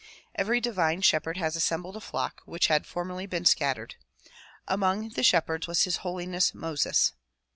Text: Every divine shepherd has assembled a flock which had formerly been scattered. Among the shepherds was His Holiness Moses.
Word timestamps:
Every 0.33 0.59
divine 0.59 1.03
shepherd 1.03 1.37
has 1.37 1.55
assembled 1.55 1.95
a 1.95 2.01
flock 2.01 2.41
which 2.45 2.69
had 2.69 2.87
formerly 2.87 3.27
been 3.27 3.45
scattered. 3.45 3.97
Among 4.67 5.09
the 5.09 5.21
shepherds 5.21 5.67
was 5.67 5.83
His 5.83 5.97
Holiness 5.97 6.55
Moses. 6.55 7.13